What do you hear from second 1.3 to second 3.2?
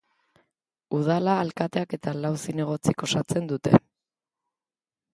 alkateak eta lau zinegotzik